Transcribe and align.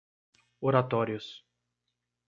Oratórios 0.67 1.45